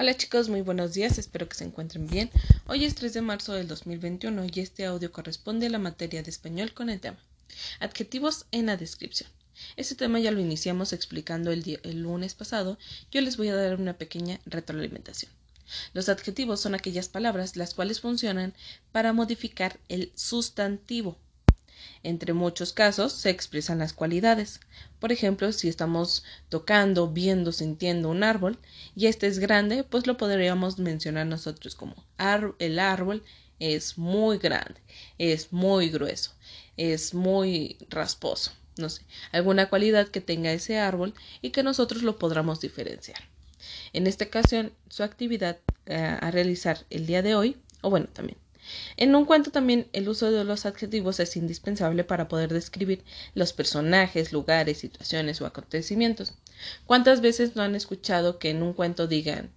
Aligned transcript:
Hola 0.00 0.16
chicos, 0.16 0.48
muy 0.48 0.60
buenos 0.60 0.94
días, 0.94 1.18
espero 1.18 1.48
que 1.48 1.56
se 1.56 1.64
encuentren 1.64 2.06
bien. 2.06 2.30
Hoy 2.68 2.84
es 2.84 2.94
3 2.94 3.14
de 3.14 3.20
marzo 3.20 3.54
del 3.54 3.66
2021 3.66 4.46
y 4.54 4.60
este 4.60 4.86
audio 4.86 5.10
corresponde 5.10 5.66
a 5.66 5.70
la 5.70 5.80
materia 5.80 6.22
de 6.22 6.30
español 6.30 6.72
con 6.72 6.88
el 6.88 7.00
tema 7.00 7.18
Adjetivos 7.80 8.46
en 8.52 8.66
la 8.66 8.76
descripción. 8.76 9.28
Este 9.74 9.96
tema 9.96 10.20
ya 10.20 10.30
lo 10.30 10.38
iniciamos 10.38 10.92
explicando 10.92 11.50
el, 11.50 11.80
el 11.82 12.00
lunes 12.00 12.36
pasado, 12.36 12.78
yo 13.10 13.20
les 13.22 13.36
voy 13.36 13.48
a 13.48 13.56
dar 13.56 13.74
una 13.74 13.98
pequeña 13.98 14.38
retroalimentación. 14.46 15.32
Los 15.94 16.08
adjetivos 16.08 16.60
son 16.60 16.76
aquellas 16.76 17.08
palabras 17.08 17.56
las 17.56 17.74
cuales 17.74 18.00
funcionan 18.00 18.54
para 18.92 19.12
modificar 19.12 19.80
el 19.88 20.12
sustantivo 20.14 21.18
entre 22.02 22.32
muchos 22.32 22.72
casos 22.72 23.12
se 23.12 23.30
expresan 23.30 23.78
las 23.78 23.92
cualidades. 23.92 24.60
Por 25.00 25.12
ejemplo, 25.12 25.52
si 25.52 25.68
estamos 25.68 26.24
tocando, 26.48 27.08
viendo, 27.08 27.52
sintiendo 27.52 28.08
un 28.08 28.22
árbol 28.22 28.58
y 28.94 29.06
este 29.06 29.26
es 29.26 29.38
grande, 29.38 29.84
pues 29.84 30.06
lo 30.06 30.16
podríamos 30.16 30.78
mencionar 30.78 31.26
nosotros 31.26 31.74
como 31.74 32.04
el 32.58 32.78
árbol 32.78 33.22
es 33.58 33.98
muy 33.98 34.38
grande, 34.38 34.80
es 35.18 35.52
muy 35.52 35.88
grueso, 35.90 36.32
es 36.76 37.14
muy 37.14 37.76
rasposo, 37.90 38.52
no 38.76 38.88
sé, 38.88 39.02
alguna 39.32 39.68
cualidad 39.68 40.08
que 40.08 40.20
tenga 40.20 40.52
ese 40.52 40.78
árbol 40.78 41.14
y 41.42 41.50
que 41.50 41.62
nosotros 41.62 42.02
lo 42.02 42.18
podamos 42.18 42.60
diferenciar. 42.60 43.18
En 43.92 44.06
esta 44.06 44.24
ocasión, 44.24 44.72
su 44.88 45.02
actividad 45.02 45.58
eh, 45.86 45.96
a 45.96 46.30
realizar 46.30 46.86
el 46.90 47.06
día 47.06 47.22
de 47.22 47.34
hoy, 47.34 47.56
o 47.80 47.90
bueno, 47.90 48.06
también 48.12 48.38
en 48.96 49.14
un 49.14 49.24
cuento 49.24 49.50
también 49.50 49.88
el 49.92 50.08
uso 50.08 50.30
de 50.30 50.44
los 50.44 50.66
adjetivos 50.66 51.20
es 51.20 51.36
indispensable 51.36 52.04
para 52.04 52.28
poder 52.28 52.52
describir 52.52 53.04
los 53.34 53.52
personajes, 53.52 54.32
lugares, 54.32 54.78
situaciones 54.78 55.40
o 55.40 55.46
acontecimientos. 55.46 56.34
¿Cuántas 56.86 57.20
veces 57.20 57.56
no 57.56 57.62
han 57.62 57.74
escuchado 57.74 58.38
que 58.38 58.50
en 58.50 58.62
un 58.62 58.72
cuento 58.72 59.06
digan 59.06 59.50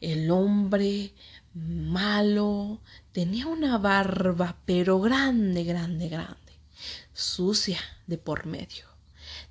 el 0.00 0.30
hombre 0.30 1.12
malo 1.52 2.80
tenía 3.12 3.46
una 3.46 3.78
barba 3.78 4.56
pero 4.66 5.00
grande, 5.00 5.64
grande, 5.64 6.08
grande, 6.08 6.52
sucia 7.12 7.80
de 8.06 8.18
por 8.18 8.46
medio? 8.46 8.95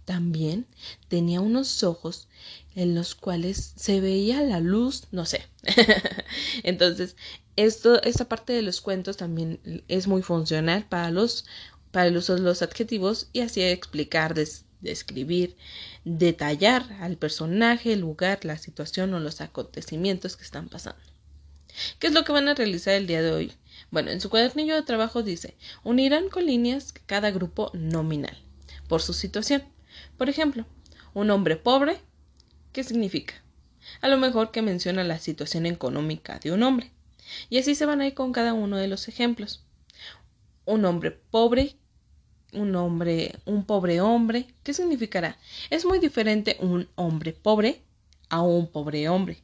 También 0.05 0.67
tenía 1.07 1.41
unos 1.41 1.83
ojos 1.83 2.27
en 2.75 2.93
los 2.95 3.15
cuales 3.15 3.73
se 3.75 4.01
veía 4.01 4.41
la 4.41 4.59
luz, 4.59 5.03
no 5.11 5.25
sé. 5.25 5.45
Entonces, 6.63 7.15
esto, 7.55 8.01
esta 8.03 8.27
parte 8.27 8.53
de 8.53 8.61
los 8.61 8.81
cuentos 8.81 9.17
también 9.17 9.83
es 9.87 10.07
muy 10.07 10.21
funcional 10.21 10.85
para 10.87 11.11
los 11.11 11.45
para 11.91 12.07
el 12.07 12.17
uso 12.17 12.35
de 12.35 12.41
los 12.41 12.61
adjetivos 12.61 13.29
y 13.31 13.39
así 13.39 13.61
explicar, 13.61 14.35
describir, 14.81 15.55
detallar 16.03 16.83
al 16.99 17.15
personaje, 17.15 17.93
el 17.93 18.01
lugar, 18.01 18.43
la 18.43 18.57
situación 18.57 19.13
o 19.13 19.21
los 19.21 19.39
acontecimientos 19.39 20.35
que 20.35 20.43
están 20.43 20.67
pasando. 20.67 20.99
¿Qué 21.97 22.07
es 22.07 22.13
lo 22.13 22.25
que 22.25 22.33
van 22.33 22.49
a 22.49 22.53
realizar 22.53 22.95
el 22.95 23.07
día 23.07 23.21
de 23.21 23.31
hoy? 23.31 23.53
Bueno, 23.91 24.11
en 24.11 24.19
su 24.19 24.29
cuadernillo 24.29 24.75
de 24.75 24.81
trabajo 24.81 25.23
dice, 25.23 25.55
unirán 25.85 26.27
con 26.27 26.45
líneas 26.45 26.93
cada 27.05 27.31
grupo 27.31 27.71
nominal 27.73 28.37
por 28.89 29.01
su 29.01 29.13
situación. 29.13 29.63
Por 30.17 30.29
ejemplo, 30.29 30.65
un 31.13 31.29
hombre 31.31 31.55
pobre, 31.55 31.97
¿qué 32.73 32.83
significa? 32.83 33.35
A 34.01 34.07
lo 34.07 34.17
mejor 34.17 34.51
que 34.51 34.61
menciona 34.61 35.03
la 35.03 35.19
situación 35.19 35.65
económica 35.65 36.39
de 36.39 36.51
un 36.51 36.63
hombre. 36.63 36.91
Y 37.49 37.57
así 37.57 37.75
se 37.75 37.85
van 37.85 38.01
a 38.01 38.07
ir 38.07 38.13
con 38.13 38.33
cada 38.33 38.53
uno 38.53 38.77
de 38.77 38.87
los 38.87 39.07
ejemplos. 39.07 39.63
Un 40.65 40.85
hombre 40.85 41.11
pobre, 41.11 41.75
un 42.53 42.75
hombre, 42.75 43.35
un 43.45 43.65
pobre 43.65 44.01
hombre, 44.01 44.47
¿qué 44.63 44.73
significará? 44.73 45.37
Es 45.69 45.85
muy 45.85 45.99
diferente 45.99 46.57
un 46.59 46.89
hombre 46.95 47.33
pobre 47.33 47.81
a 48.29 48.41
un 48.41 48.67
pobre 48.67 49.07
hombre. 49.09 49.37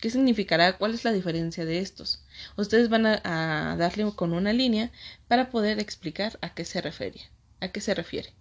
¿Qué 0.00 0.10
significará? 0.10 0.76
¿Cuál 0.76 0.94
es 0.94 1.04
la 1.04 1.12
diferencia 1.12 1.64
de 1.64 1.78
estos? 1.78 2.22
Ustedes 2.56 2.90
van 2.90 3.06
a, 3.06 3.76
darle 3.78 4.12
con 4.14 4.34
una 4.34 4.52
línea 4.52 4.90
para 5.26 5.50
poder 5.50 5.78
explicar 5.78 6.38
a 6.42 6.52
qué 6.54 6.64
se 6.66 6.82
refiere. 6.82 7.20
A 7.60 7.68
qué 7.68 7.80
se 7.80 7.94
refiere. 7.94 8.34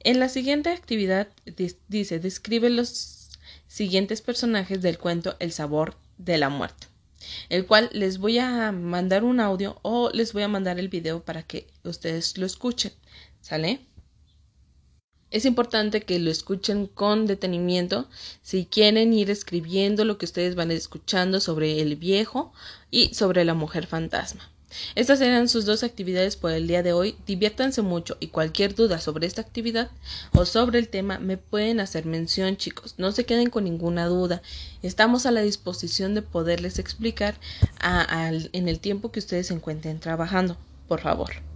En 0.00 0.20
la 0.20 0.28
siguiente 0.28 0.70
actividad 0.70 1.28
dice 1.88 2.18
describe 2.18 2.70
los 2.70 3.30
siguientes 3.66 4.22
personajes 4.22 4.82
del 4.82 4.98
cuento 4.98 5.36
El 5.38 5.52
sabor 5.52 5.96
de 6.18 6.38
la 6.38 6.48
muerte 6.48 6.88
el 7.48 7.66
cual 7.66 7.90
les 7.92 8.18
voy 8.18 8.38
a 8.38 8.72
mandar 8.72 9.24
un 9.24 9.40
audio 9.40 9.78
o 9.82 10.10
les 10.10 10.32
voy 10.32 10.42
a 10.42 10.48
mandar 10.48 10.78
el 10.78 10.88
video 10.88 11.22
para 11.22 11.42
que 11.42 11.66
ustedes 11.84 12.38
lo 12.38 12.46
escuchen. 12.46 12.92
¿Sale? 13.40 13.80
Es 15.30 15.44
importante 15.44 16.02
que 16.02 16.18
lo 16.18 16.30
escuchen 16.30 16.86
con 16.86 17.26
detenimiento 17.26 18.08
si 18.42 18.66
quieren 18.66 19.12
ir 19.12 19.30
escribiendo 19.30 20.04
lo 20.04 20.16
que 20.16 20.24
ustedes 20.24 20.54
van 20.54 20.70
escuchando 20.70 21.40
sobre 21.40 21.80
el 21.80 21.96
viejo 21.96 22.52
y 22.90 23.14
sobre 23.14 23.44
la 23.44 23.54
mujer 23.54 23.86
fantasma. 23.86 24.50
Estas 24.94 25.20
eran 25.20 25.48
sus 25.48 25.64
dos 25.64 25.82
actividades 25.82 26.36
por 26.36 26.52
el 26.52 26.66
día 26.66 26.82
de 26.82 26.92
hoy. 26.92 27.16
Diviértanse 27.26 27.82
mucho 27.82 28.16
y 28.20 28.28
cualquier 28.28 28.74
duda 28.74 29.00
sobre 29.00 29.26
esta 29.26 29.40
actividad 29.40 29.90
o 30.32 30.44
sobre 30.44 30.78
el 30.78 30.88
tema 30.88 31.18
me 31.18 31.36
pueden 31.36 31.80
hacer 31.80 32.04
mención, 32.04 32.56
chicos. 32.56 32.94
No 32.98 33.12
se 33.12 33.24
queden 33.24 33.50
con 33.50 33.64
ninguna 33.64 34.06
duda. 34.06 34.42
Estamos 34.82 35.26
a 35.26 35.30
la 35.30 35.42
disposición 35.42 36.14
de 36.14 36.22
poderles 36.22 36.78
explicar 36.78 37.34
en 38.52 38.68
el 38.68 38.80
tiempo 38.80 39.10
que 39.10 39.20
ustedes 39.20 39.48
se 39.48 39.54
encuentren 39.54 40.00
trabajando. 40.00 40.56
Por 40.86 41.00
favor. 41.00 41.47